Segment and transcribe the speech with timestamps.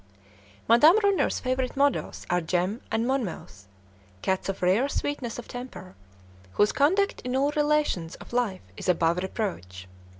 [0.67, 3.67] Madame Ronner's favorite models are "Jem" and "Monmouth,"
[4.23, 5.93] cats of rare sweetness of temper,
[6.53, 9.87] whose conduct in all relations of life is above reproach.